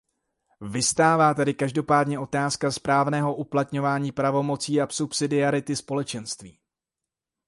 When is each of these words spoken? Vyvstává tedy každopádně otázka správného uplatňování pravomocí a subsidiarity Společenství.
Vyvstává 0.61 1.33
tedy 1.33 1.53
každopádně 1.53 2.19
otázka 2.19 2.71
správného 2.71 3.35
uplatňování 3.35 4.11
pravomocí 4.11 4.81
a 4.81 4.87
subsidiarity 4.89 5.75
Společenství. 5.75 6.59